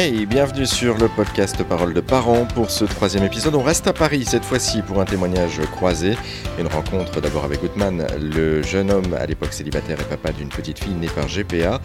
[0.00, 2.46] Bienvenue sur le podcast Parole de parents.
[2.46, 6.16] Pour ce troisième épisode, on reste à Paris cette fois-ci pour un témoignage croisé.
[6.58, 10.78] Une rencontre d'abord avec Outman, le jeune homme à l'époque célibataire et papa d'une petite
[10.78, 11.82] fille née par GPA,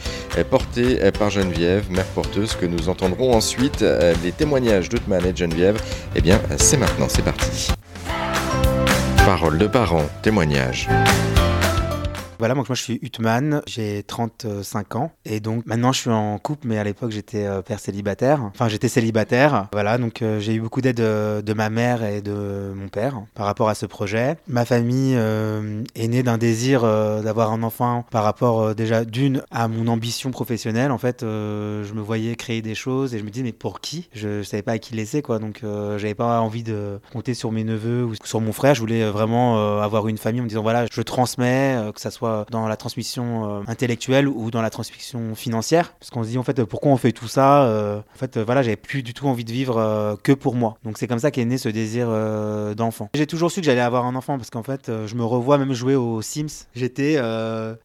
[0.50, 3.84] porté par Geneviève, mère porteuse, que nous entendrons ensuite.
[4.24, 5.78] Les témoignages d'Outman et de Geneviève,
[6.16, 7.74] eh bien, c'est maintenant, c'est parti.
[9.26, 10.88] Parole de parents, témoignage.
[12.38, 16.38] Voilà, donc moi je suis Utman, j'ai 35 ans et donc maintenant je suis en
[16.38, 18.42] couple, mais à l'époque j'étais euh, père célibataire.
[18.44, 19.68] Enfin, j'étais célibataire.
[19.72, 23.22] Voilà, donc euh, j'ai eu beaucoup d'aide euh, de, ma mère et de mon père
[23.34, 24.36] par rapport à ce projet.
[24.48, 29.88] Ma famille est née d'un désir d'avoir un enfant par rapport déjà d'une à mon
[29.88, 30.92] ambition professionnelle.
[30.92, 34.10] En fait, je me voyais créer des choses et je me disais mais pour qui?
[34.14, 35.40] Je, savais pas à qui laisser quoi.
[35.40, 38.76] Donc j'avais pas envie de compter sur mes neveux ou sur mon frère.
[38.76, 42.25] Je voulais vraiment avoir une famille en me disant voilà, je transmets, que ça soit
[42.50, 45.94] dans la transmission euh, intellectuelle ou dans la transmission financière.
[46.00, 48.62] Parce qu'on se dit en fait pourquoi on fait tout ça euh, En fait voilà,
[48.62, 50.78] j'avais plus du tout envie de vivre euh, que pour moi.
[50.84, 52.08] Donc c'est comme ça qu'est né ce désir
[52.76, 53.10] d'enfant.
[53.14, 55.74] J'ai toujours su que j'allais avoir un enfant parce qu'en fait je me revois même
[55.74, 56.68] jouer aux Sims.
[56.76, 57.20] J'étais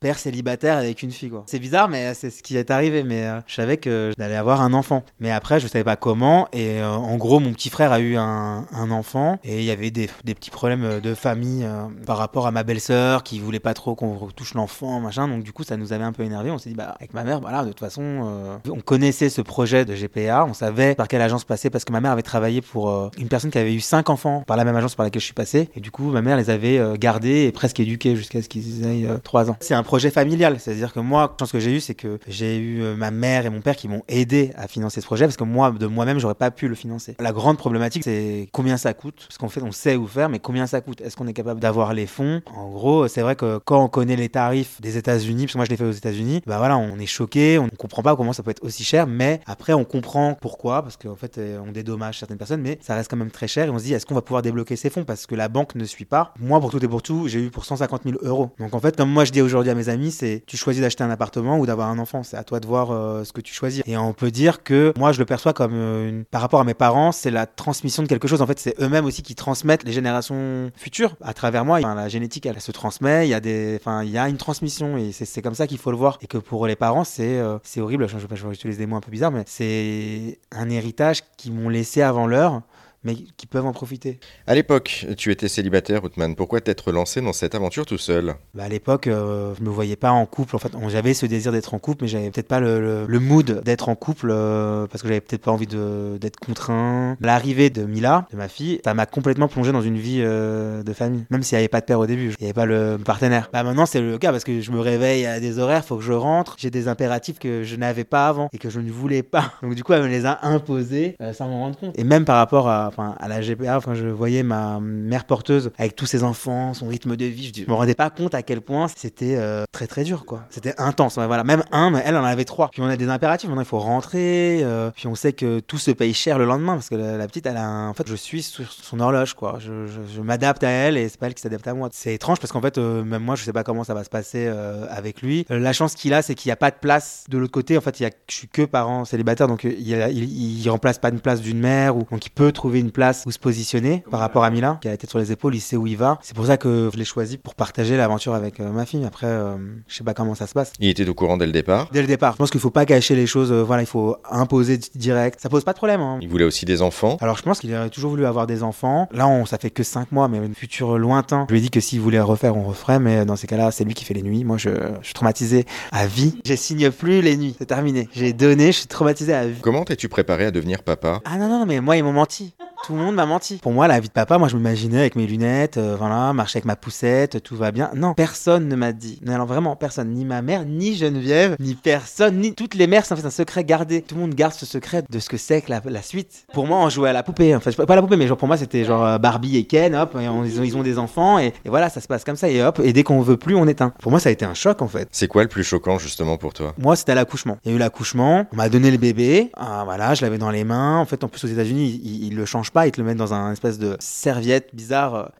[0.00, 1.32] père célibataire avec une fille.
[1.46, 3.02] C'est bizarre mais c'est ce qui est arrivé.
[3.02, 5.04] Mais je savais que j'allais avoir un enfant.
[5.20, 8.66] Mais après je savais pas comment et en gros mon petit frère a eu un,
[8.72, 11.66] un enfant et il y avait des, des, petits problèmes de famille
[12.06, 15.28] par rapport à ma belle-sœur qui voulait pas trop qu'on touche l'enfant, machin.
[15.28, 16.50] Donc du coup, ça nous avait un peu énervé.
[16.50, 19.40] On s'est dit, bah, avec ma mère, voilà, de toute façon, euh, on connaissait ce
[19.40, 22.60] projet de GPA, on savait par quelle agence passer parce que ma mère avait travaillé
[22.60, 25.20] pour euh, une personne qui avait eu cinq enfants par la même agence par laquelle
[25.20, 25.68] je suis passé.
[25.74, 28.86] Et du coup, ma mère les avait euh, gardés et presque éduqués jusqu'à ce qu'ils
[28.86, 29.56] aient trois ans.
[29.60, 32.58] C'est un projet familial, c'est-à-dire que moi, la chance que j'ai eu, c'est que j'ai
[32.58, 35.44] eu ma mère et mon père qui m'ont aidé à financer ce projet parce que
[35.44, 37.16] moi, de moi-même, j'aurais pas pu le financer.
[37.18, 40.38] La grande problématique, c'est combien ça coûte, parce qu'en fait, on sait où faire, mais
[40.38, 41.00] combien ça coûte?
[41.00, 42.42] Est-ce qu'on est capable d'avoir les fonds?
[42.54, 45.64] En gros, c'est vrai que quand on connaît les tarifs des États-Unis, parce que moi
[45.64, 48.32] je l'ai fait aux États-Unis, bah voilà, on est choqué, on ne comprend pas comment
[48.32, 51.72] ça peut être aussi cher, mais après on comprend pourquoi, parce qu'en fait euh, on
[51.72, 54.06] dédommage certaines personnes, mais ça reste quand même très cher et on se dit est-ce
[54.06, 55.04] qu'on va pouvoir débloquer ces fonds?
[55.04, 56.34] Parce que la banque ne suit pas.
[56.38, 58.50] Moi pour tout et pour tout, j'ai eu pour 150 000 euros.
[58.58, 61.04] Donc en fait, comme moi je dis aujourd'hui à mes amis, c'est tu choisis d'acheter
[61.04, 63.54] un appartement ou d'avoir un enfant, c'est à toi de voir euh, ce que tu
[63.54, 63.82] choisis.
[63.86, 66.24] Et on peut dire que moi je le perçois comme euh, une...
[66.24, 68.42] par rapport à mes parents, c'est la transmission de quelque chose.
[68.42, 71.80] En fait, c'est eux-mêmes aussi qui transmettent les générations futures à travers moi.
[71.80, 73.26] la génétique, elle, se transmet.
[73.26, 73.78] Il y a des,
[74.10, 76.18] il y a une transmission et c'est comme ça qu'il faut le voir.
[76.20, 78.08] Et que pour les parents, c'est euh, horrible.
[78.08, 81.52] Je, je, je, je utiliser des mots un peu bizarres, mais c'est un héritage qu'ils
[81.52, 82.62] m'ont laissé avant l'heure
[83.04, 84.20] mais qui peuvent en profiter.
[84.46, 86.34] À l'époque, tu étais célibataire, Outman.
[86.34, 88.34] Pourquoi t'être lancé dans cette aventure tout seul?
[88.54, 90.56] Bah À l'époque, euh, je me voyais pas en couple.
[90.56, 93.62] En fait, j'avais ce désir d'être en couple, mais j'avais peut-être pas le, le, mood
[93.64, 97.16] d'être en couple euh, parce que j'avais peut-être pas envie d'être contraint.
[97.20, 100.92] L'arrivée de Mila, de ma fille, ça m'a complètement plongé dans une vie euh, de
[100.92, 101.24] famille.
[101.30, 103.48] Même s'il n'y avait pas de père au début, il n'y avait pas le partenaire.
[103.52, 106.02] Bah maintenant, c'est le cas parce que je me réveille à des horaires, faut que
[106.02, 106.56] je rentre.
[106.58, 109.52] J'ai des impératifs que je n'avais pas avant et que je ne voulais pas.
[109.62, 111.98] Donc du coup, elle me les a imposés sans m'en rendre compte.
[111.98, 115.70] Et même par rapport à, enfin, à la GPA, quand je voyais ma mère porteuse
[115.78, 118.60] avec tous ses enfants, son rythme de vie, je, me rendais pas compte à quel
[118.60, 120.44] point c'était euh, très très dur, quoi.
[120.50, 121.14] C'était intense.
[121.14, 122.68] voilà, même un, mais elle en avait trois.
[122.70, 123.48] Puis on a des impératifs.
[123.48, 124.60] Maintenant, il faut rentrer.
[124.62, 127.46] Euh, puis on sait que tout se paye cher le lendemain parce que la, petite,
[127.46, 127.88] elle a, un...
[127.88, 129.58] en fait, je suis sur son horloge, quoi.
[129.58, 131.88] Je, m'adapte à elle et c'est pas elle qui s'adapte à moi.
[131.92, 134.10] C'est étrange parce qu'en fait, euh, même moi, je sais pas comment ça va se
[134.10, 134.48] passer
[134.90, 135.46] avec lui.
[135.48, 137.78] la chance qu'il a, c'est qu'il n'y a pas de place de l'autre côté.
[137.78, 140.98] En fait, il y a, je suis que parent célibataire, donc il, il, il remplace
[140.98, 144.02] pas une place d'une mère ou donc il peut trouver une place où se positionner
[144.10, 146.18] par rapport à Mila, qui a été sur les épaules, il sait où il va.
[146.22, 149.04] C'est pour ça que je l'ai choisi pour partager l'aventure avec euh, ma fille.
[149.04, 150.72] Après, euh, je sais pas comment ça se passe.
[150.80, 152.32] Il était au courant dès le départ Dès le départ.
[152.32, 153.52] Je pense qu'il faut pas cacher les choses.
[153.52, 155.40] Euh, voilà, il faut imposer direct.
[155.40, 156.00] Ça pose pas de problème.
[156.00, 156.18] Hein.
[156.20, 159.08] Il voulait aussi des enfants Alors, je pense qu'il aurait toujours voulu avoir des enfants.
[159.12, 161.46] Là, on, ça fait que 5 mois, mais un futur lointain.
[161.48, 162.98] Je lui ai dit que s'il voulait refaire, on referait.
[162.98, 164.44] Mais dans ces cas-là, c'est lui qui fait les nuits.
[164.44, 164.70] Moi, je,
[165.00, 166.40] je suis traumatisé à vie.
[166.44, 167.54] Je signe plus les nuits.
[167.58, 168.08] C'est terminé.
[168.12, 169.60] J'ai donné, je suis traumatisé à vie.
[169.60, 171.20] Comment t'es-tu préparé à devenir papa?
[171.24, 172.54] Ah non, non, non, mais moi, ils m'ont menti.
[172.86, 173.58] Tout le monde m'a menti.
[173.58, 176.58] Pour moi, la vie de papa, moi, je m'imaginais avec mes lunettes, euh, voilà, marcher
[176.58, 177.90] avec ma poussette, tout va bien.
[177.94, 179.20] Non, personne ne m'a dit.
[179.24, 180.10] Non, alors vraiment, personne.
[180.10, 183.30] Ni ma mère, ni Geneviève, ni personne, ni toutes les mères, c'est en fait un
[183.30, 184.02] secret gardé.
[184.02, 186.46] Tout le monde garde ce secret de ce que c'est que la, suite.
[186.54, 187.54] Pour moi, on jouait à la poupée.
[187.54, 189.94] En fait, pas la poupée, mais genre pour moi, c'était genre euh, Barbie et Ken,
[189.94, 192.80] hop, et ils, ont, des enfants, et, voilà, ça se passe comme ça, et hop,
[192.82, 193.92] et dès qu'on veut plus, on éteint.
[194.00, 195.08] Pour moi, ça a été un choc, en fait.
[195.12, 196.74] C'est quoi le plus choquant, justement, pour toi?
[196.78, 197.58] Moi, c'était l'accouchement.
[197.64, 200.50] Il y a eu l'accouchement, on m'a donné le bébé, ah, voilà, je l'avais dans
[200.50, 200.98] les mains.
[200.98, 203.34] En fait, en plus, aux États-Unis, ils, le changent pas, ils te le mettent dans
[203.34, 205.32] un espèce de serviette bizarre.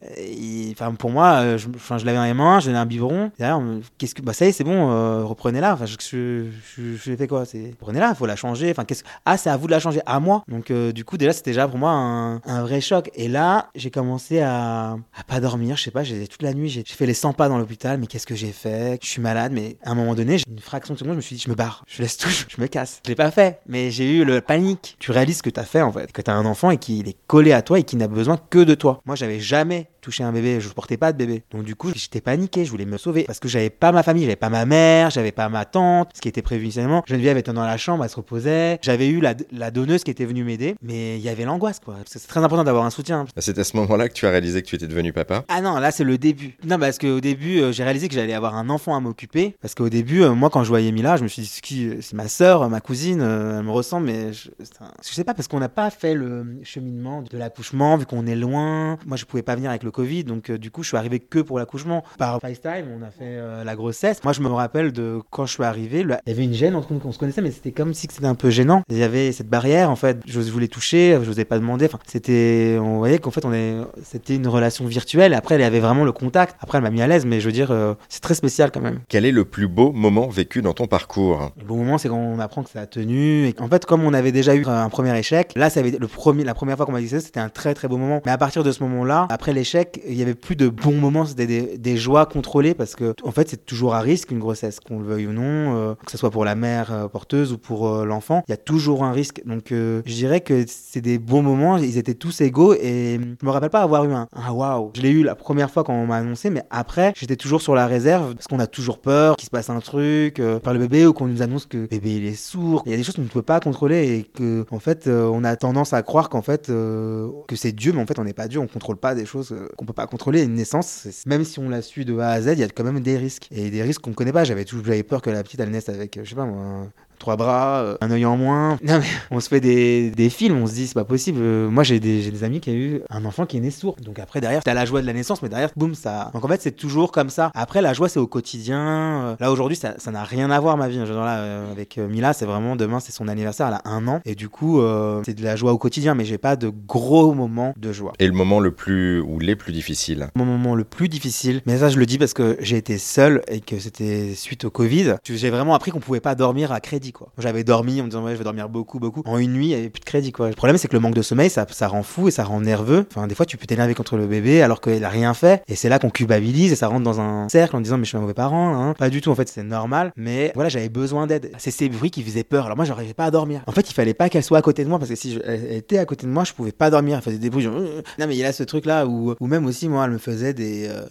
[0.72, 3.30] Enfin, pour moi, je, enfin, je l'avais dans les mains, j'ai un biberon.
[3.38, 3.60] Derrière,
[3.98, 5.74] qu'est-ce que, bah ça y est, c'est bon, reprenez-la.
[5.74, 6.44] Enfin, je, je,
[6.76, 8.70] je, je fais quoi C'est reprenez-la, il faut la changer.
[8.70, 10.44] Enfin, qu'est-ce Ah, c'est à vous de la changer, à moi.
[10.48, 13.10] Donc, du coup, déjà, c'était déjà pour moi un, un vrai choc.
[13.14, 15.76] Et là, j'ai commencé à, à pas dormir.
[15.76, 17.98] Je sais pas, j'ai toute la nuit, j'ai fait les 100 pas dans l'hôpital.
[17.98, 20.94] Mais qu'est-ce que j'ai fait Je suis malade, mais à un moment donné, une fraction
[20.94, 23.00] de seconde, je me suis dit, je me barre, je laisse tout, je me casse.
[23.04, 24.96] Je l'ai pas fait, mais j'ai eu le panique.
[24.98, 26.78] Tu réalises ce que tu as fait en fait, que tu as un enfant et
[26.78, 29.00] qu'il est collé à toi et qui n'a besoin que de toi.
[29.06, 31.42] Moi, j'avais jamais touché un bébé, je portais pas de bébé.
[31.50, 34.24] Donc du coup, j'étais paniqué, je voulais me sauver parce que j'avais pas ma famille,
[34.24, 37.02] j'avais pas ma mère, j'avais pas ma tante, ce qui était prévu initialement.
[37.06, 38.78] Geneviève était dans la chambre, elle se reposait.
[38.82, 41.96] J'avais eu la, la, donneuse qui était venue m'aider, mais il y avait l'angoisse quoi.
[42.06, 43.26] C'est très important d'avoir un soutien.
[43.36, 45.44] C'est à ce moment-là que tu as réalisé que tu étais devenu papa?
[45.48, 46.56] Ah non, là c'est le début.
[46.64, 49.74] Non, parce qu'au début, euh, j'ai réalisé que j'allais avoir un enfant à m'occuper parce
[49.74, 52.68] qu'au début, euh, moi quand je voyais Mila, je me suis dit c'est ma sœur,
[52.68, 55.90] ma cousine, euh, elle me ressemble, mais je, je sais pas parce qu'on n'a pas
[55.90, 58.98] fait le cheminement de l'accouchement vu qu'on est loin.
[59.06, 61.38] Moi, je pouvais pas venir avec le Covid, donc du coup, je suis arrivé que
[61.38, 62.04] pour l'accouchement.
[62.18, 64.22] Par FaceTime, on a fait la grossesse.
[64.24, 66.92] Moi, je me rappelle de quand je suis arrivé, il y avait une gêne entre
[66.92, 68.82] nous, on se connaissait, mais c'était comme si c'était un peu gênant.
[68.88, 71.86] Il y avait cette barrière, en fait, je voulais toucher, je n'osais pas demander.
[71.86, 75.34] Enfin, c'était, on voyait qu'en fait, on est, c'était une relation virtuelle.
[75.34, 76.56] Après, elle avait vraiment le contact.
[76.60, 77.74] Après, elle m'a mis à l'aise, mais je veux dire,
[78.08, 79.00] c'est très spécial quand même.
[79.08, 81.50] Quel est le plus beau moment vécu dans ton parcours?
[81.58, 83.46] Le beau moment, c'est quand on apprend que ça a tenu.
[83.46, 86.06] Et en fait, comme on avait déjà eu un premier échec, là, ça avait le
[86.06, 88.20] premier, la première fois qu'on m'a dit ça, c'était un très très beau moment.
[88.24, 91.24] Mais à partir de ce moment-là, après l'échec, il y avait plus de bons moments,
[91.24, 94.98] c'était des, joies contrôlées parce que, en fait, c'est toujours à risque une grossesse, qu'on
[94.98, 95.42] le veuille ou non,
[95.76, 98.42] euh, que ce soit pour la mère euh, porteuse ou pour euh, l'enfant.
[98.48, 99.42] Il y a toujours un risque.
[99.44, 101.76] Donc, je dirais que c'est des bons moments.
[101.76, 104.90] Ils étaient tous égaux et je me rappelle pas avoir eu un, waouh.
[104.94, 107.74] Je l'ai eu la première fois quand on m'a annoncé, mais après, j'étais toujours sur
[107.74, 111.06] la réserve parce qu'on a toujours peur qu'il se passe un truc par le bébé
[111.06, 112.82] ou qu'on nous annonce que bébé il est sourd.
[112.86, 115.44] Il y a des choses qu'on ne peut pas contrôler et que, en fait, on
[115.44, 118.48] a tendance à croire qu'en fait, que c'est Dieu, mais en fait, on n'est pas
[118.48, 118.60] Dieu.
[118.60, 120.42] On contrôle pas des choses qu'on peut pas contrôler.
[120.42, 122.84] Une naissance, même si on la suit de A à Z, il y a quand
[122.84, 123.48] même des risques.
[123.50, 124.44] Et des risques qu'on connaît pas.
[124.44, 126.88] J'avais toujours j'avais peur que la petite elle naisse avec, je sais pas moi,
[127.20, 128.78] trois bras, euh, un œil en moins.
[128.90, 131.38] Non, mais on se fait des, des films, on se dit c'est pas possible.
[131.40, 133.94] Euh, moi j'ai des, des, amis qui ont eu un enfant qui est né sourd.
[134.02, 136.30] Donc après derrière t'as la joie de la naissance, mais derrière boum ça.
[136.34, 137.52] Donc en fait c'est toujours comme ça.
[137.54, 138.80] Après la joie c'est au quotidien.
[138.80, 141.04] Euh, là aujourd'hui ça n'a rien à voir ma vie.
[141.06, 144.34] Genre là avec Mila c'est vraiment demain c'est son anniversaire, elle a un an et
[144.34, 144.80] du coup
[145.24, 148.12] c'est de la joie au quotidien, mais j'ai pas de gros moments de joie.
[148.18, 150.28] Et le moment le plus ou les plus difficiles?
[150.34, 153.42] Mon moment le plus difficile, mais ça je le dis parce que j'ai été seul
[153.46, 155.16] et que c'était suite au Covid.
[155.24, 158.32] J'ai vraiment appris qu'on pouvait pas dormir à crédit J'avais dormi en me disant ouais
[158.32, 159.22] je vais dormir beaucoup beaucoup.
[159.26, 160.48] En une nuit il y avait plus de crédit quoi.
[160.48, 162.60] Le problème c'est que le manque de sommeil ça, ça rend fou et ça rend
[162.60, 163.06] nerveux.
[163.10, 165.74] Enfin des fois tu peux t'énerver contre le bébé alors qu'il a rien fait et
[165.74, 168.18] c'est là qu'on culpabilise et ça rentre dans un cercle en disant mais je suis
[168.18, 168.74] un mauvais parent.
[168.74, 168.94] Hein.
[168.94, 170.12] Pas du tout en fait c'est normal.
[170.16, 171.52] Mais voilà j'avais besoin d'aide.
[171.58, 172.66] C'est ces bruits qui faisaient peur.
[172.66, 173.62] Alors moi j'arrivais pas à dormir.
[173.66, 175.72] En fait il fallait pas qu'elle soit à côté de moi parce que si elle
[175.72, 177.16] était à côté de moi je pouvais pas dormir.
[177.16, 177.64] Elle faisait des bruits.
[177.64, 177.74] Genre...
[177.74, 180.18] Non mais il y a ce truc là où, ou même aussi moi elle me
[180.18, 181.06] faisait des euh...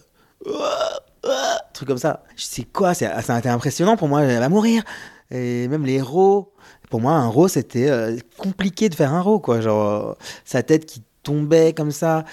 [1.72, 2.22] trucs comme ça.
[2.36, 2.94] C'est quoi?
[2.94, 4.22] Ça a été impressionnant pour moi.
[4.22, 4.82] Elle va mourir.
[5.30, 6.52] Et même les héros,
[6.90, 9.60] pour moi, un ro, c'était euh, compliqué de faire un ro, quoi.
[9.60, 10.12] Genre, euh,
[10.44, 12.24] sa tête qui tombait comme ça.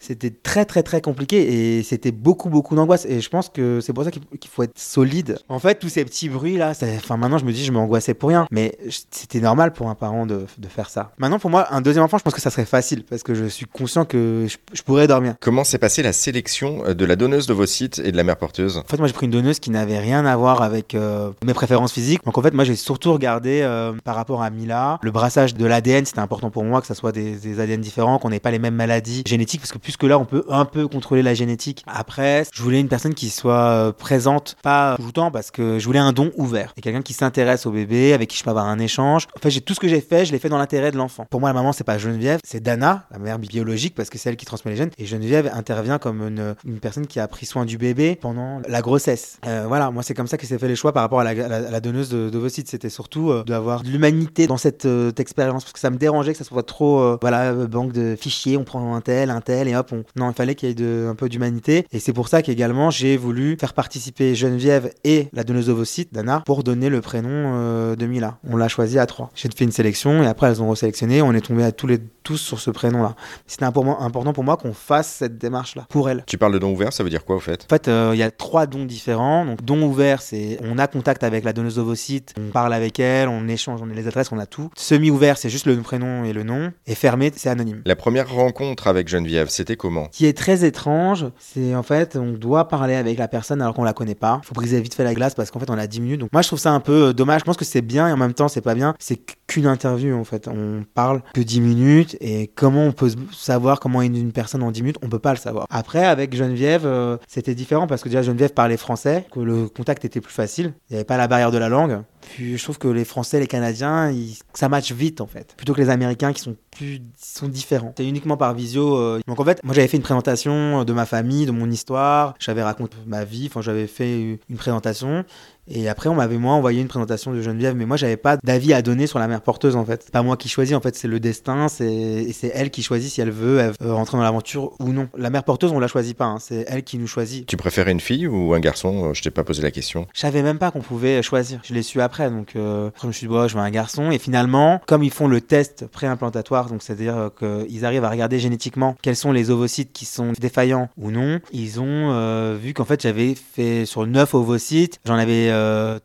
[0.00, 3.92] C'était très très très compliqué et c'était beaucoup beaucoup d'angoisse et je pense que c'est
[3.92, 5.38] pour ça qu'il faut être solide.
[5.48, 8.30] En fait, tous ces petits bruits là, enfin maintenant je me dis je m'angoissais pour
[8.30, 8.76] rien, mais
[9.10, 11.12] c'était normal pour un parent de, de, faire ça.
[11.18, 13.44] Maintenant pour moi, un deuxième enfant, je pense que ça serait facile parce que je
[13.44, 15.34] suis conscient que je, pourrais dormir.
[15.40, 18.24] Comment s'est passée la sélection euh, de la donneuse de vos sites et de la
[18.24, 18.78] mère porteuse?
[18.78, 21.52] En fait, moi j'ai pris une donneuse qui n'avait rien à voir avec euh, mes
[21.52, 22.24] préférences physiques.
[22.24, 25.66] Donc en fait, moi j'ai surtout regardé euh, par rapport à Mila, le brassage de
[25.66, 28.50] l'ADN, c'était important pour moi que ça soit des, des ADN différents, qu'on n'ait pas
[28.50, 31.82] les mêmes maladies génétiques parce que puisque là on peut un peu contrôler la génétique.
[31.88, 35.80] Après, je voulais une personne qui soit euh, présente, pas tout le temps, parce que
[35.80, 36.72] je voulais un don ouvert.
[36.76, 39.26] Et quelqu'un qui s'intéresse au bébé, avec qui je peux avoir un échange.
[39.36, 41.26] En fait, tout ce que j'ai fait, je l'ai fait dans l'intérêt de l'enfant.
[41.28, 44.28] Pour moi, la maman, c'est pas Geneviève, c'est Dana, la mère biologique, parce que c'est
[44.28, 44.90] elle qui transmet les gènes.
[44.96, 49.38] Et Geneviève intervient comme une, personne qui a pris soin du bébé pendant la grossesse.
[49.44, 51.80] Euh, voilà, moi, c'est comme ça que s'est fait les choix par rapport à la,
[51.80, 52.68] donneuse de, d'ovocytes.
[52.68, 54.86] C'était surtout euh, d'avoir de l'humanité dans cette
[55.18, 58.64] expérience, parce que ça me dérangeait que ça soit trop, voilà, banque de fichiers, on
[58.64, 60.04] prend un tel, un tel, et hop, on...
[60.16, 61.86] non, il fallait qu'il y ait un peu d'humanité.
[61.92, 66.42] Et c'est pour ça qu'également, j'ai voulu faire participer Geneviève et la donneuse ovocyte, Dana,
[66.46, 68.38] pour donner le prénom euh, de Mila.
[68.48, 69.30] On l'a choisi à trois.
[69.34, 71.22] J'ai fait une sélection et après, elles ont resélectionné.
[71.22, 73.14] On est tombé à tous les tous sur ce prénom-là.
[73.46, 76.24] C'était important pour moi qu'on fasse cette démarche-là pour elle.
[76.26, 77.64] Tu parles de don ouvert, ça veut dire quoi au fait?
[77.64, 79.44] En fait, il euh, y a trois dons différents.
[79.44, 83.28] Donc, don ouvert, c'est on a contact avec la donneuse ovocyte, on parle avec elle,
[83.28, 84.70] on échange, on a les adresses, on a tout.
[84.76, 86.72] Semi-ouvert, c'est juste le prénom et le nom.
[86.86, 87.82] Et fermé, c'est anonyme.
[87.84, 90.06] La première rencontre avec Geneviève, c'était comment?
[90.08, 93.84] Qui est très étrange, c'est en fait, on doit parler avec la personne alors qu'on
[93.84, 94.40] la connaît pas.
[94.44, 96.20] Faut briser vite fait la glace parce qu'en fait, on a 10 minutes.
[96.20, 97.40] Donc, moi, je trouve ça un peu dommage.
[97.40, 98.94] Je pense que c'est bien et en même temps, c'est pas bien.
[98.98, 100.48] C'est qu'une interview en fait.
[100.48, 104.70] On parle que 10 minutes Et comment on peut savoir comment est une personne en
[104.70, 105.66] 10 minutes On peut pas le savoir.
[105.70, 110.04] Après, avec Geneviève, euh, c'était différent parce que déjà Geneviève parlait français, que le contact
[110.04, 110.74] était plus facile.
[110.88, 112.02] Il n'y avait pas la barrière de la langue.
[112.20, 114.14] Puis je trouve que les Français, les Canadiens,
[114.52, 115.54] ça match vite en fait.
[115.56, 117.94] Plutôt que les Américains qui sont plus sont différents.
[117.96, 118.96] C'est uniquement par visio.
[118.96, 119.20] Euh.
[119.26, 122.34] Donc en fait, moi j'avais fait une présentation de ma famille, de mon histoire.
[122.38, 123.46] J'avais raconté ma vie.
[123.50, 125.24] Enfin, j'avais fait une présentation.
[125.70, 128.74] Et après, on m'avait moi envoyé une présentation de Geneviève, mais moi, j'avais pas d'avis
[128.74, 130.02] à donner sur la mère porteuse en fait.
[130.04, 133.10] C'est pas moi qui choisis, en fait, c'est le destin, c'est c'est elle qui choisit
[133.10, 135.08] si elle veut euh, rentrer dans l'aventure ou non.
[135.16, 136.38] La mère porteuse, on la choisit pas, hein.
[136.40, 137.46] c'est elle qui nous choisit.
[137.46, 140.06] Tu préférais une fille ou un garçon Je t'ai pas posé la question.
[140.14, 141.60] Je savais même pas qu'on pouvait choisir.
[141.62, 144.10] Je l'ai su après, donc euh, je me suis dit, je veux un garçon.
[144.10, 148.38] Et finalement, comme ils font le test préimplantatoire, donc c'est-à-dire euh, qu'ils arrivent à regarder
[148.38, 153.02] génétiquement quels sont les ovocytes qui sont défaillants ou non, ils ont vu qu'en fait,
[153.02, 155.50] j'avais fait sur 9 ovocytes, j'en avais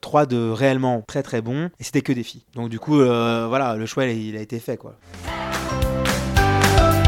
[0.01, 2.43] 3 de réellement très très bon et c'était que des filles.
[2.55, 4.95] Donc du coup, euh, voilà, le choix il a été fait quoi.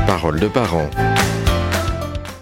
[0.05, 0.89] Parole de parents.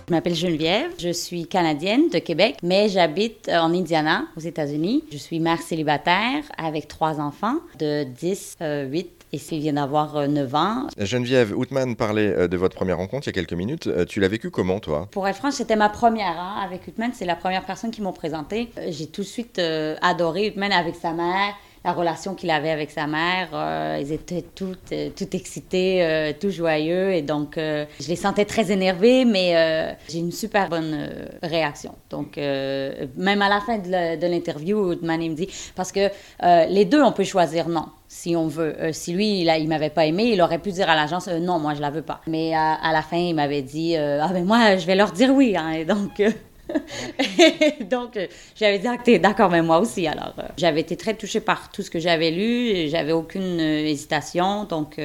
[0.08, 5.04] Je m'appelle Geneviève, je suis canadienne de Québec, mais j'habite euh, en Indiana, aux États-Unis.
[5.12, 10.54] Je suis mère célibataire avec trois enfants de 10, 8 et s'il vient d'avoir 9
[10.54, 10.88] euh, ans.
[10.98, 13.90] Geneviève Outman parlait de votre première rencontre il y a quelques minutes.
[14.08, 15.08] Tu l'as vécu comment, toi?
[15.12, 17.12] Pour être franche, c'était ma première hein, avec Outman.
[17.14, 18.70] C'est la première personne qui m'ont présenté.
[18.90, 19.62] J'ai tout de suite
[20.02, 21.54] adoré Outman avec sa mère
[21.86, 23.50] la relation qu'il avait avec sa mère.
[23.54, 27.14] Euh, ils étaient tout, euh, tout excités, euh, tout joyeux.
[27.14, 31.10] Et donc, je les sentais très énervés, mais j'ai une super bonne
[31.44, 31.94] réaction.
[32.10, 36.10] Donc, même à la fin de l'interview, Oudman, il me dit, parce que
[36.42, 38.76] les deux, on peut choisir non si on veut.
[38.92, 41.74] si lui, il, il m'avait pas aimé, il aurait pu dire à l'agence non, moi
[41.74, 42.22] je la veux pas.
[42.28, 45.56] Mais à, la fin, il m'avait dit ah ben moi je vais leur dire oui.
[45.56, 45.72] Hein.
[45.72, 46.22] Et donc
[47.90, 50.08] Donc, euh, j'avais dit, ah, t'es d'accord, mais moi aussi.
[50.08, 52.88] Alors, euh, j'avais été très touchée par tout ce que j'avais lu.
[52.90, 54.66] J'avais aucune euh, hésitation.
[54.66, 55.00] Donc,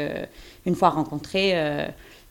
[0.66, 1.54] une fois rencontrée,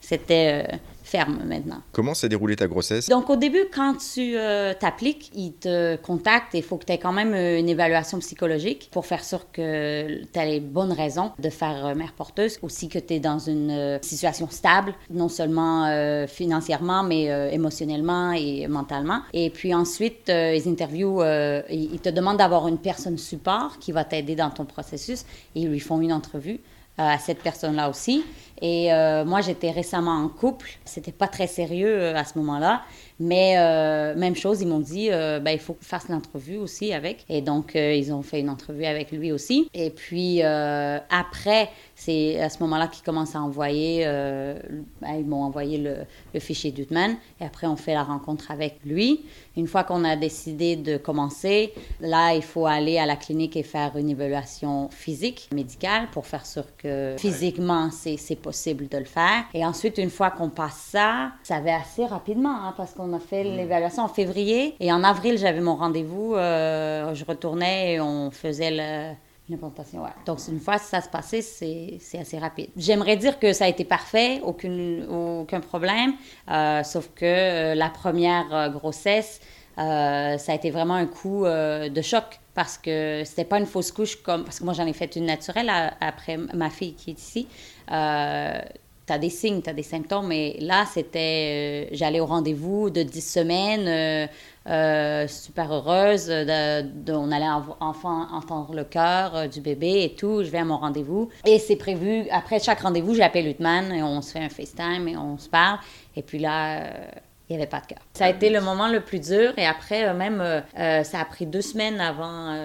[0.00, 0.66] c'était
[1.10, 1.82] ferme maintenant.
[1.92, 3.08] Comment s'est déroulée ta grossesse?
[3.08, 6.92] Donc, au début, quand tu euh, t'appliques, ils te contactent et il faut que tu
[6.92, 10.92] aies quand même euh, une évaluation psychologique pour faire sûr que tu as les bonnes
[10.92, 12.58] raisons de faire euh, mère porteuse.
[12.62, 15.86] Aussi que tu es dans une situation stable, non seulement
[16.28, 19.22] financièrement, mais émotionnellement et mentalement.
[19.32, 21.24] Et puis ensuite, ils interviewent,
[21.70, 25.24] ils te demandent d'avoir une personne support qui va t'aider dans ton processus
[25.54, 26.60] et ils lui font une entrevue
[26.98, 28.24] à cette personne-là aussi.
[28.62, 30.70] Et euh, moi, j'étais récemment en couple.
[30.84, 32.82] C'était pas très sérieux euh, à ce moment-là.
[33.18, 37.26] Mais euh, même chose, ils m'ont dit, ben, il faut que fasse l'entrevue aussi avec.
[37.28, 39.68] Et donc, ils ont fait une entrevue avec lui aussi.
[39.74, 45.76] Et puis, après, c'est à ce moment-là qu'ils commencent à envoyer, ben, ils m'ont envoyé
[45.76, 45.96] le,
[46.32, 47.14] le fichier d'Utman.
[47.42, 49.20] Et après, on fait la rencontre avec lui.
[49.54, 53.62] Une fois qu'on a décidé de commencer, là, il faut aller à la clinique et
[53.62, 59.44] faire une évaluation physique, médicale, pour faire sûr que physiquement, c'est possible de le faire.
[59.54, 63.18] Et ensuite, une fois qu'on passe ça, ça va assez rapidement, hein, parce qu'on a
[63.18, 63.56] fait mm.
[63.56, 64.74] l'évaluation en février.
[64.80, 66.34] Et en avril, j'avais mon rendez-vous.
[66.34, 69.14] Euh, je retournais et on faisait le
[69.50, 70.10] L'implantation, ouais.
[70.26, 72.70] Donc, une fois que ça se passait, c'est assez rapide.
[72.76, 76.12] J'aimerais dire que ça a été parfait, aucune, aucun problème,
[76.48, 79.40] euh, sauf que euh, la première euh, grossesse,
[79.76, 84.16] ça a été vraiment un coup de choc parce que c'était pas une fausse couche
[84.16, 84.44] comme.
[84.44, 87.46] Parce que moi, j'en ai fait une naturelle après ma fille qui est ici.
[87.86, 91.88] tu as des signes, tu as des symptômes, mais là, c'était.
[91.92, 94.28] J'allais au rendez-vous de 10 semaines
[94.68, 96.30] euh, super heureuse.
[96.30, 97.48] On allait
[97.80, 100.42] enfin entendre le cœur euh, du bébé et tout.
[100.44, 101.30] Je vais à mon rendez-vous.
[101.46, 105.16] Et c'est prévu, après chaque rendez-vous, j'appelle Lutman et on se fait un FaceTime et
[105.16, 105.78] on se parle.
[106.14, 107.10] Et puis là, euh,
[107.50, 107.98] il n'y avait pas de cœur.
[108.14, 109.52] Ça a été le moment le plus dur.
[109.56, 112.56] Et après, même, ça a pris deux semaines avant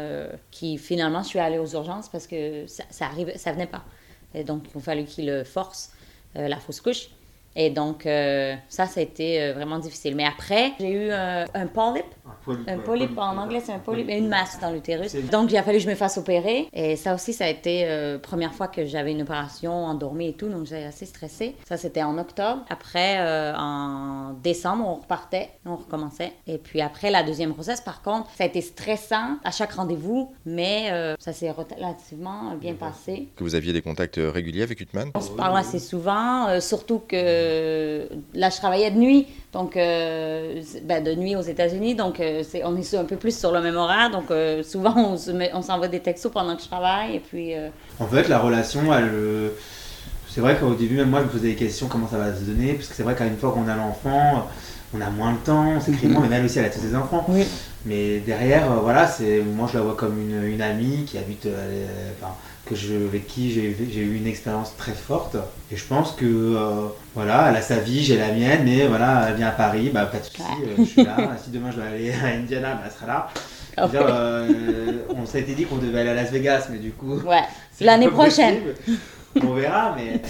[0.52, 3.84] qui finalement, je suis allée aux urgences parce que ça, ça, arrive, ça venait pas.
[4.34, 5.92] Et donc, il a fallu qu'il force,
[6.36, 7.10] la fausse couche.
[7.56, 10.16] Et donc, euh, ça, ça a été euh, vraiment difficile.
[10.16, 12.06] Mais après, j'ai eu un, un polype.
[12.68, 15.16] Un polype, en anglais, c'est un polype, une masse dans l'utérus.
[15.32, 16.68] Donc, il a fallu que je me fasse opérer.
[16.74, 20.30] Et ça aussi, ça a été la euh, première fois que j'avais une opération endormie
[20.30, 20.50] et tout.
[20.50, 21.56] Donc, j'étais assez stressée.
[21.68, 22.64] Ça, c'était en octobre.
[22.70, 23.20] Après,
[23.58, 26.34] en décembre, on repartait, on recommençait.
[26.48, 30.34] Et puis après, la deuxième grossesse, par contre, ça a été stressant à chaque rendez-vous,
[30.46, 33.30] mais ça s'est relativement bien passé.
[33.36, 37.45] Que vous aviez des contacts réguliers avec Utman On se parle assez souvent, surtout que
[37.46, 42.44] euh, là, je travaillais de nuit, donc euh, ben, de nuit aux États-Unis, donc euh,
[42.64, 44.26] on est un peu plus sur le même horaire, donc
[44.64, 47.54] souvent on, se on s'envoie des textos pendant que je travaille, et puis...
[48.00, 49.12] En fait, la relation, elle...
[50.28, 52.42] C'est vrai qu'au début, même moi, je me posais des questions, comment ça va se
[52.42, 54.48] donner, parce que c'est vrai qu'à une fois qu'on a l'enfant,
[54.94, 56.96] on a moins de temps, on s'écrit moins, mais elle aussi, elle a tous ses
[56.96, 57.26] enfants.
[57.86, 61.48] Mais derrière, voilà, c'est moi, je la vois comme une, une amie qui habite
[62.66, 65.38] que je, avec qui j'ai eu une expérience très forte.
[65.72, 69.28] Et je pense que, euh, voilà, elle a sa vie, j'ai la mienne, mais voilà,
[69.30, 71.16] elle vient à Paris, bah, pas de souci, euh, je suis là.
[71.44, 73.30] si demain je dois aller à Indiana, bah, elle sera là.
[73.78, 77.20] Euh, on s'était dit qu'on devait aller à Las Vegas, mais du coup.
[77.20, 77.44] Ouais,
[77.82, 78.60] l'année prochaine.
[79.44, 80.22] On verra, mais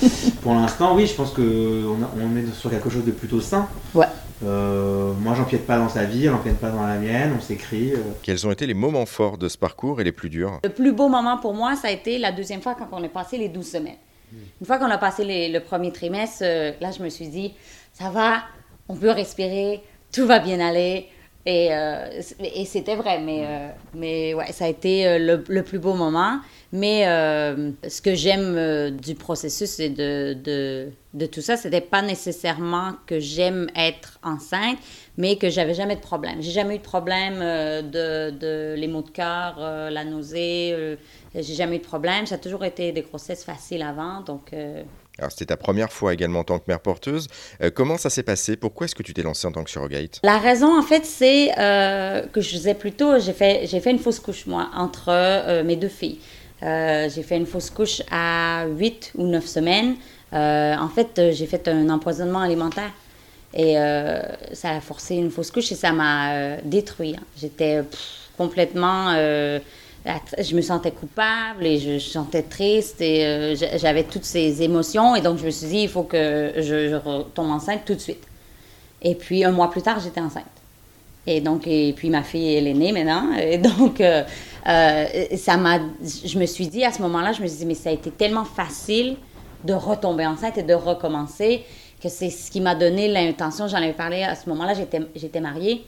[0.42, 3.68] pour l'instant, oui, je pense qu'on on est sur quelque chose de plutôt sain.
[3.94, 4.08] Ouais.
[4.44, 7.94] Euh, moi, j'empiète pas dans sa vie, elle n'empiète pas dans la mienne, on s'écrit.
[7.94, 8.02] Euh.
[8.22, 10.60] Quels ont été les moments forts de ce parcours et les plus durs?
[10.64, 13.08] Le plus beau moment pour moi, ça a été la deuxième fois quand on a
[13.08, 13.96] passé les 12 semaines.
[14.32, 14.38] Hmm.
[14.62, 17.54] Une fois qu'on a passé le premier trimestre, euh, là, je me suis dit,
[17.94, 18.44] ça va,
[18.90, 21.08] on peut respirer, tout va bien aller.
[21.48, 21.70] Et,
[22.56, 23.46] et c'était vrai, mais,
[23.94, 26.40] mais ouais, ça a été le, le plus beau moment.
[26.76, 31.80] Mais euh, ce que j'aime euh, du processus et de, de, de tout ça, c'était
[31.80, 34.78] pas nécessairement que j'aime être enceinte,
[35.16, 36.42] mais que j'avais jamais de problème.
[36.42, 40.98] J'ai jamais eu de problème euh, de, de les maux de cœur, la nausée.
[41.34, 42.26] j'ai jamais eu de problème.
[42.26, 44.54] Ça a toujours été des grossesses faciles avant, donc.
[45.18, 47.30] Alors, c'était ta première fois également en tant que mère porteuse.
[47.74, 48.58] comment ça s'est passé?
[48.58, 50.20] Pourquoi est-ce que tu t'es lancée en tant que surrogate?
[50.24, 51.52] La raison, en fait, c'est
[52.34, 55.88] que je disais plutôt, j'ai fait, j'ai fait une fausse couche, moi, entre mes deux
[55.88, 56.20] filles.
[56.64, 59.96] Euh, j'ai fait une fausse couche à 8 ou 9 semaines.
[60.34, 62.92] Euh, en fait, euh, j'ai fait un empoisonnement alimentaire.
[63.58, 63.76] Et
[64.52, 67.16] ça a forcé une fausse couche et ça m'a détruit.
[67.18, 67.24] Hein.
[67.38, 67.82] J'étais
[68.38, 75.16] complètement je me sentais coupable et je, me sentais triste et j'avais toutes ces émotions
[75.16, 78.02] et donc je me suis dit il faut que je, je, retombe enceinte tout de
[78.02, 78.28] suite.
[79.02, 80.44] Et puis un mois plus tard j'étais enceinte.
[81.26, 84.04] Et donc et puis ma fille elle est née maintenant et donc
[84.66, 87.90] ça m'a, je me suis dit à ce moment-là, je me suis dit, mais ça
[87.90, 89.18] a été tellement facile
[89.64, 91.64] de retomber enceinte et de recommencer
[92.02, 93.68] que c'est ce qui m'a donné l'intention.
[93.68, 95.84] J'en avais parlé à ce moment-là, j'étais, j'étais mariée.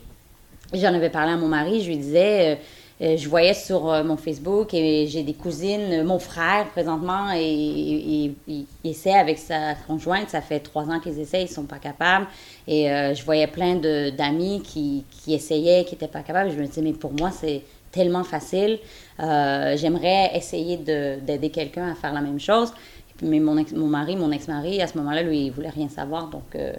[0.74, 2.56] J'en avais parlé à mon mari, je lui disais, euh,
[3.00, 8.66] euh, je voyais sur mon Facebook et j'ai des cousines, mon frère présentement, et, il
[8.84, 10.30] essaie avec sa conjointe.
[10.30, 12.26] Ça fait trois ans qu'ils essaient, ils sont pas capables.
[12.68, 16.50] Et je voyais plein de, d'amis qui, qui essayaient, qui n'étaient pas capables.
[16.52, 17.62] Je me disais, mais pour moi, c'est
[17.98, 18.78] tellement facile.
[19.20, 22.72] Euh, j'aimerais essayer d'aider quelqu'un à faire la même chose.
[23.24, 26.28] Mais mon, mon mari, mon ex-mari, à ce moment-là, lui, il voulait rien savoir.
[26.28, 26.74] Donc, euh,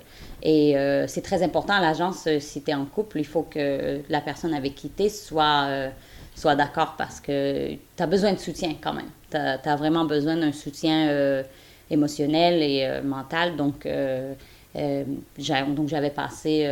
[0.45, 4.01] et euh, c'est très important à l'agence, si tu es en couple, il faut que
[4.09, 5.91] la personne avec qui tu soit,
[6.37, 9.11] soit d'accord parce que tu as besoin de soutien quand même.
[9.33, 11.42] Tu as, vraiment besoin d'un soutien
[11.90, 13.57] émotionnel et mental.
[13.57, 13.88] Donc,
[14.77, 16.69] donc j'avais passé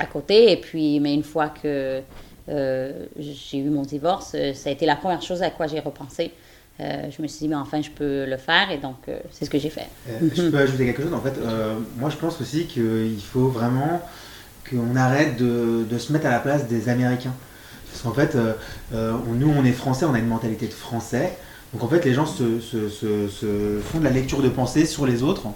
[0.00, 0.50] à côté.
[0.50, 2.02] Et puis, mais une fois que
[2.48, 5.80] euh, j'ai eu mon divorce, euh, ça a été la première chose à quoi j'ai
[5.80, 6.32] repensé.
[6.80, 8.96] Euh, je me suis dit, mais enfin, je peux le faire, et donc
[9.30, 9.86] c'est ce que j'ai fait.
[10.20, 11.14] je peux ajouter quelque chose?
[11.14, 11.34] En fait,
[11.96, 14.02] moi, je pense aussi qu'il faut vraiment
[14.68, 17.34] qu'on arrête de, se mettre à la place des Américains.
[17.90, 18.36] Parce qu'en fait,
[18.92, 21.38] nous, on est français, on a une mentalité de français.
[21.72, 22.58] Donc en fait, les gens se,
[23.84, 25.46] font de la lecture de pensée sur les autres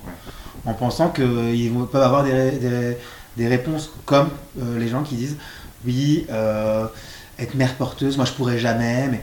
[0.66, 2.96] en pensant qu'ils peuvent avoir des,
[3.38, 5.38] des réponses comme les gens qui disent
[5.86, 6.86] oui, euh,
[7.38, 9.20] être mère porteuse, moi je pourrais jamais, mais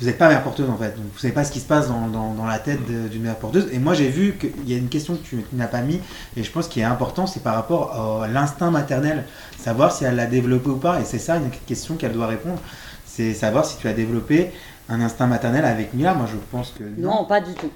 [0.00, 1.88] vous n'êtes pas mère porteuse en fait, donc vous savez pas ce qui se passe
[1.88, 3.68] dans, dans, la tête d'une mère porteuse.
[3.72, 6.00] Et moi j'ai vu qu'il y a une question que tu, n'as pas mis,
[6.36, 9.24] et je pense qu'il est important, c'est par rapport à l'instinct maternel,
[9.58, 12.60] savoir si elle l'a développé ou pas, et c'est ça une question qu'elle doit répondre,
[13.06, 14.50] c'est savoir si tu as développé
[14.88, 16.14] un instinct maternel avec Mila.
[16.14, 16.84] Moi je pense que...
[16.98, 17.70] non pas du tout.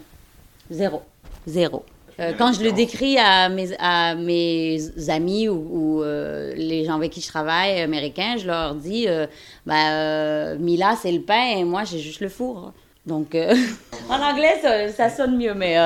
[0.70, 1.03] Zéro.
[1.46, 1.85] Zéro.
[2.20, 7.12] Euh, quand je le décris à mes, à mes amis ou, euh, les gens avec
[7.12, 9.26] qui je travaille, américains, je leur dis euh,
[9.64, 12.72] bah, Mila, c'est le pain et moi, j'ai juste le four.
[13.07, 13.37] Donc,
[14.11, 14.61] en anglais,
[14.94, 15.76] ça, sonne mieux, mais,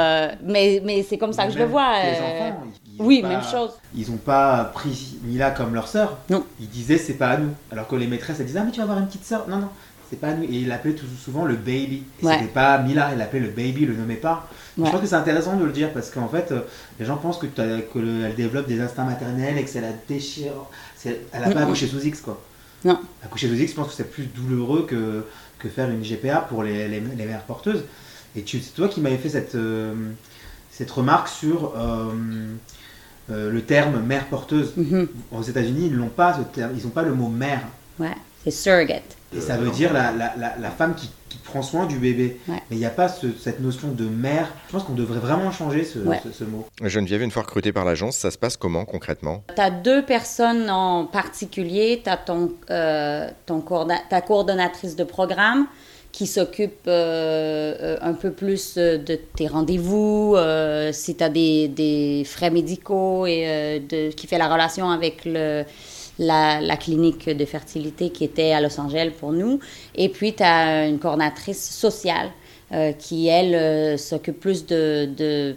[0.42, 1.92] mais, mais c'est comme ça que je le vois.
[2.02, 2.62] Les enfants,
[2.98, 3.72] oui, même chose.
[3.94, 6.18] Ils n'ont pas pris Mila comme leur sœur.
[6.30, 6.44] Non.
[6.60, 7.52] Ils disaient c'est pas à nous.
[7.70, 9.46] Alors que les maîtresses, elles disaient ah, mais tu vas avoir une petite sœur.
[9.48, 9.68] Non, non,
[10.16, 10.30] pas.
[10.30, 12.04] Et il l'appelait tout souvent le baby.
[12.20, 14.48] C'était pas Mila, il l'appelait le baby, le nommait pas.
[14.78, 16.60] Je crois que c'est intéressant de le dire parce qu'en fait, euh,
[16.98, 20.52] les gens pensent que qu'elle développe des instincts maternels et que c'est la déchire.
[21.04, 22.40] Elle n'a pas accouché sous X, quoi.
[22.84, 22.98] Non.
[23.24, 25.24] Accoucher sous X, je pense que c'est plus douloureux que,
[25.58, 27.84] que faire une GPA pour les, les, mères porteuses.
[28.34, 29.94] Et c'est toi qui m'avais fait cette, euh,
[30.70, 32.10] cette remarque sur euh,
[33.28, 34.72] le terme mère porteuse.
[34.78, 35.06] Mm-hmm.
[35.32, 37.60] Aux États-Unis, ils n'ont pas ils n'ont pas le mot mère.
[37.98, 39.16] Ouais, c'est surrogate.
[39.34, 42.38] Et ça veut dire la, la, la, femme qui, qui, prend soin du bébé.
[42.48, 44.48] Mais il n'y a pas cette notion de mère.
[44.68, 45.98] Je pense qu'on devrait vraiment changer ce,
[46.32, 46.66] ce, mot.
[46.82, 49.42] Geneviève, une fois recrutée par l'agence, ça se passe comment concrètement?
[49.54, 52.00] Tu as deux personnes en particulier.
[52.04, 53.62] Tu as ton, euh, ton
[54.08, 55.66] ta coordonnatrice de programme
[56.10, 60.36] qui s'occupe euh, euh, un peu plus de tes rendez-vous,
[60.92, 65.64] si tu as des, des, frais médicaux et de, qui fait la relation avec le
[66.22, 69.60] la, clinique de fertilité qui était à Los Angeles pour nous.
[69.94, 72.30] Et puis, tu as une coordinatrice sociale
[72.98, 75.56] qui, elle, s'occupe plus de, de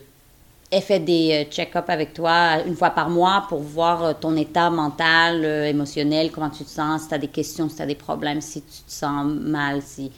[0.71, 5.45] elle fait des check-up avec toi une fois par mois pour voir ton état mental,
[5.45, 8.41] émotionnel, comment tu te sens, si tu as des questions, si tu as des problèmes,
[8.41, 10.11] si tu te sens mal, si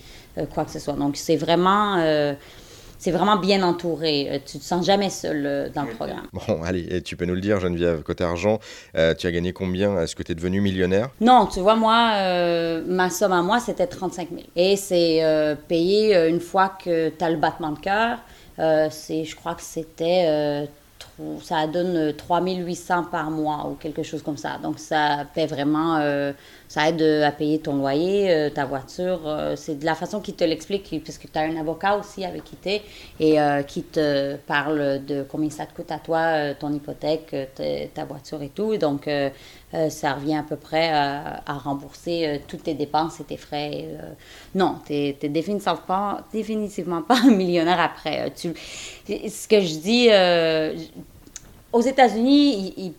[0.53, 0.93] quoi que ce soit.
[0.93, 1.97] Donc, c'est vraiment
[2.97, 4.27] c'est vraiment bien entouré.
[4.29, 6.27] Euh, tu te sens jamais seul euh, dans le programme.
[6.33, 8.59] Bon, allez, et tu peux nous le dire, Geneviève, côté argent,
[8.95, 9.99] euh, tu as gagné combien?
[10.01, 11.09] Est-ce que tu es devenu millionnaire?
[11.21, 12.13] Non, tu vois, moi,
[12.87, 14.41] ma somme à moi, c'était 35 000.
[14.55, 15.23] Et c'est
[15.67, 18.19] payé une fois que tu as le battement de cœur.
[18.91, 20.67] c'est, je crois que c'était
[21.41, 24.57] ça donne 3800 par mois ou quelque chose comme ça.
[24.61, 25.99] Donc, ça paie vraiment
[26.67, 29.21] ça aide euh, à payer ton loyer, euh, ta voiture.
[29.25, 32.25] Euh, c'est de la façon qu'il te l'explique, parce que tu as un avocat aussi
[32.25, 32.81] avec qui tu es
[33.19, 37.35] et qui te parle de combien ça te coûte à toi, ton hypothèque,
[37.93, 38.77] ta voiture et tout.
[38.77, 39.09] Donc,
[39.89, 43.87] ça revient à peu près à, rembourser toutes tes dépenses et tes frais.
[44.55, 48.31] non, tu n'es définitivement pas, définitivement pas un millionnaire après.
[48.35, 50.09] Ce que je dis,
[51.71, 52.93] aux États-Unis, ils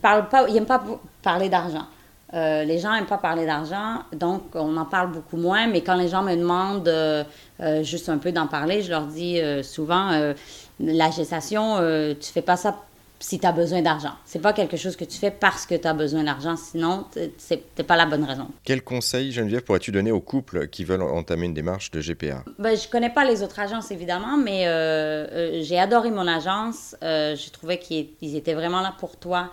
[0.53, 0.85] n'aiment pas, pas
[1.21, 1.85] parler d'argent.
[2.33, 5.67] Euh, les gens n'aiment pas parler d'argent, donc on en parle beaucoup moins.
[5.67, 7.23] Mais quand les gens me demandent euh,
[7.59, 10.33] euh, juste un peu d'en parler, je leur dis souvent
[10.79, 11.77] la gestation,
[12.19, 12.83] tu fais pas ça
[13.21, 14.13] si tu as besoin d'argent.
[14.23, 17.05] C'est pas quelque chose que tu fais parce que tu as besoin d'argent, sinon
[17.37, 18.47] c'est pas la bonne raison.
[18.63, 22.77] Quel conseil, Geneviève, pourrais-tu donner aux couples qui veulent entamer une démarche de GPA ben,
[22.77, 24.63] Je connais pas les autres agences évidemment, mais
[25.63, 26.95] j'ai adoré mon agence.
[27.01, 29.49] je trouvais qu'ils étaient vraiment là pour toi.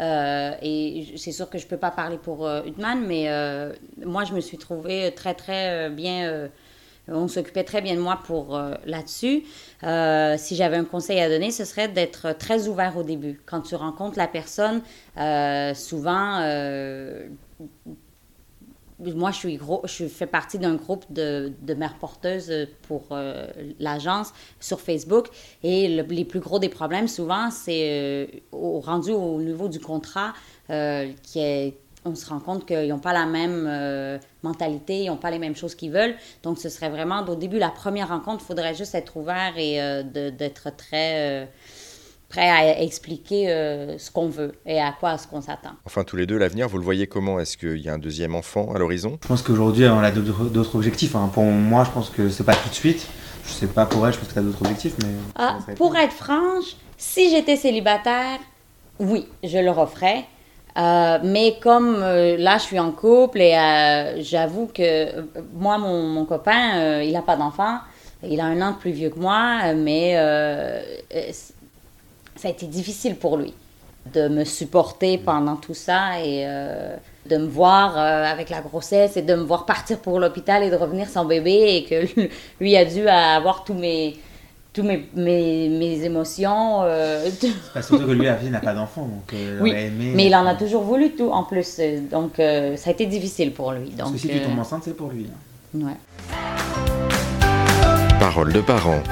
[0.00, 2.62] Euh, et c'est sûr que je ne peux pas parler pour euh,
[3.06, 3.72] mais euh,
[4.04, 6.48] moi, je me suis trouvée très, très euh, bien.
[7.08, 9.44] on s'occupait très bien de moi pour là-dessus.
[9.82, 13.40] si j'avais un conseil à donner, ce serait d'être très ouvert au début.
[13.46, 14.82] Quand tu rencontres la personne,
[15.74, 16.40] souvent
[19.00, 23.46] moi, je, suis gros, je fais partie d'un groupe de, de, mères porteuses pour euh,
[23.78, 25.28] l'agence sur Facebook.
[25.62, 30.34] Et les plus gros des problèmes, souvent, c'est euh, au, rendu au niveau du contrat,
[30.70, 35.16] euh, qui est, on se rend compte qu'ils n'ont pas la même mentalité, ils n'ont
[35.16, 36.14] pas les mêmes choses qu'ils veulent.
[36.42, 40.02] Donc, ce serait vraiment, au début, la première rencontre, il faudrait juste être ouvert et
[40.04, 41.46] d'être très
[42.30, 45.72] prêt à expliquer euh, ce qu'on veut et à quoi est-ce qu'on s'attend.
[45.84, 47.40] Enfin, tous les deux, l'avenir, vous le voyez comment?
[47.40, 49.18] Est-ce qu'il y a un deuxième enfant à l'horizon?
[49.22, 51.16] Je pense qu'aujourd'hui, on a d'autres objectifs.
[51.16, 51.28] Hein.
[51.34, 53.06] Pour moi, je pense que c'est pas tout de suite.
[53.44, 54.94] Je sais pas pour elle, je pense que tu as d'autres objectifs.
[55.02, 58.38] Mais ah, pour être franche, si j'étais célibataire,
[59.00, 60.24] oui, je le referais.
[60.78, 63.56] Euh, mais comme euh, là, je suis en couple et
[64.20, 67.78] j'avoue que moi, mon, mon copain, il n'a pas d'enfant.
[68.22, 70.14] Il a un an de plus vieux que moi, mais
[72.36, 73.54] ça a été difficile pour lui
[74.14, 76.96] de me supporter pendant tout ça et euh,
[77.28, 80.70] de me voir euh, avec la grossesse et de me voir partir pour l'hôpital et
[80.70, 82.28] de revenir sans bébé et que
[82.60, 84.16] lui a dû avoir tous mes
[84.72, 86.82] tous mes, mes, émotions.
[86.84, 87.28] Euh...
[87.82, 91.10] surtout que lui, il n'a pas d'enfant, donc oui, mais il en a toujours voulu
[91.10, 93.90] tout en plus, donc ça a été difficile pour lui.
[93.90, 95.26] Donc, Parce que si tu tombes enceinte, c'est pour lui.
[95.26, 95.86] Hein.
[95.86, 95.96] Ouais.
[98.20, 99.02] Parole de parents.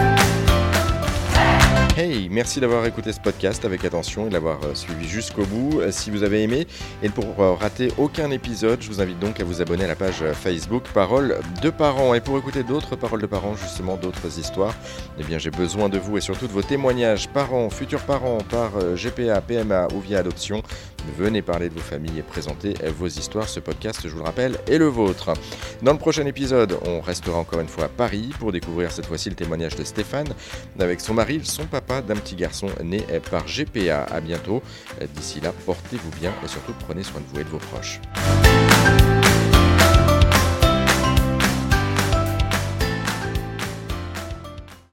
[1.98, 5.80] Hey, merci d'avoir écouté ce podcast avec attention et de l'avoir euh, suivi jusqu'au bout.
[5.80, 6.68] Euh, si vous avez aimé
[7.02, 9.96] et pour euh, rater aucun épisode, je vous invite donc à vous abonner à la
[9.96, 12.14] page Facebook Parole de parents.
[12.14, 14.76] Et pour écouter d'autres paroles de parents, justement d'autres histoires,
[15.18, 18.78] eh bien j'ai besoin de vous et surtout de vos témoignages, parents, futurs parents, par
[18.94, 20.62] GPA, PMA ou via adoption.
[21.16, 23.48] Venez parler de vos familles et présenter vos histoires.
[23.48, 25.32] Ce podcast, je vous le rappelle, est le vôtre.
[25.82, 29.28] Dans le prochain épisode, on restera encore une fois à Paris pour découvrir cette fois-ci
[29.30, 30.28] le témoignage de Stéphane
[30.78, 34.04] avec son mari, son papa d'un petit garçon né par GPA.
[34.04, 34.62] À bientôt.
[35.14, 38.00] D'ici là, portez-vous bien et surtout prenez soin de vous et de vos proches.